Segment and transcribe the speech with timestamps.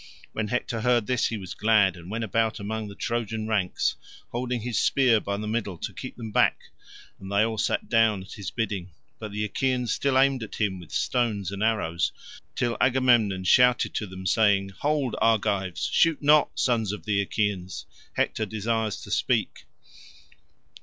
[0.33, 3.97] When Hector heard this he was glad, and went about among the Trojan ranks
[4.31, 6.57] holding his spear by the middle to keep them back,
[7.19, 10.79] and they all sat down at his bidding: but the Achaeans still aimed at him
[10.79, 12.11] with stones and arrows,
[12.55, 18.47] till Agamemnon shouted to them saying, "Hold, Argives, shoot not, sons of the Achaeans; Hector
[18.47, 19.65] desires to speak."